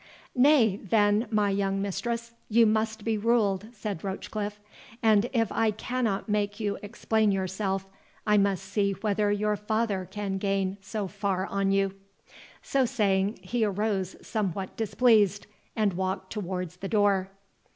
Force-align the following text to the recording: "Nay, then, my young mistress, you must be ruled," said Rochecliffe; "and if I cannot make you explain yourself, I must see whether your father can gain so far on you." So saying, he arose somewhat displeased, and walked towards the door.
"Nay, 0.35 0.77
then, 0.77 1.27
my 1.29 1.51
young 1.51 1.79
mistress, 1.79 2.33
you 2.49 2.65
must 2.65 3.03
be 3.05 3.19
ruled," 3.19 3.67
said 3.71 4.03
Rochecliffe; 4.03 4.59
"and 5.03 5.29
if 5.31 5.51
I 5.51 5.69
cannot 5.69 6.27
make 6.27 6.59
you 6.59 6.79
explain 6.81 7.31
yourself, 7.31 7.85
I 8.25 8.35
must 8.39 8.65
see 8.65 8.93
whether 8.93 9.31
your 9.31 9.55
father 9.55 10.07
can 10.09 10.39
gain 10.39 10.77
so 10.81 11.07
far 11.07 11.45
on 11.45 11.71
you." 11.71 11.93
So 12.63 12.83
saying, 12.83 13.41
he 13.43 13.63
arose 13.63 14.15
somewhat 14.23 14.75
displeased, 14.75 15.45
and 15.75 15.93
walked 15.93 16.33
towards 16.33 16.77
the 16.77 16.89
door. 16.89 17.29